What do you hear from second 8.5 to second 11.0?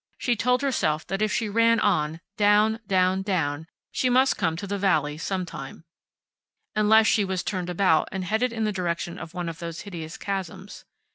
in the direction of one of those hideous chasms.